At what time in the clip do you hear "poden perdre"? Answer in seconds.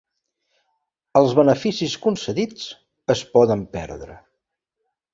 3.37-4.21